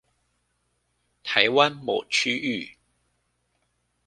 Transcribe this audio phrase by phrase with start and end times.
[1.23, 2.79] 台灣某區域